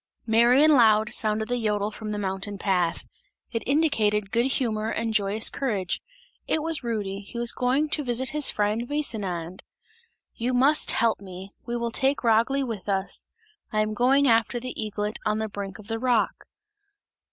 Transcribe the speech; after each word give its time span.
Merry 0.25 0.63
and 0.63 0.73
loud 0.73 1.13
sounded 1.13 1.47
the 1.47 1.63
jodel 1.63 1.91
from 1.91 2.09
the 2.09 2.17
mountain 2.17 2.57
path, 2.57 3.05
it 3.51 3.61
indicated 3.67 4.31
good 4.31 4.47
humour 4.53 4.89
and 4.89 5.13
joyous 5.13 5.51
courage; 5.51 6.01
it 6.47 6.63
was 6.63 6.83
Rudy; 6.83 7.19
he 7.19 7.37
was 7.37 7.53
going 7.53 7.87
to 7.89 8.03
his 8.03 8.49
friend 8.49 8.87
Vesinand. 8.87 9.61
"You 10.33 10.55
must 10.55 10.89
help 10.89 11.19
me! 11.21 11.51
We 11.67 11.77
will 11.77 11.91
take 11.91 12.21
Ragli 12.23 12.63
with 12.65 12.89
us; 12.89 13.27
I 13.71 13.81
am 13.81 13.93
going 13.93 14.27
after 14.27 14.59
the 14.59 14.73
eaglet 14.75 15.19
on 15.23 15.37
the 15.37 15.47
brink 15.47 15.77
of 15.77 15.85
the 15.87 15.99
rock!" 15.99 16.45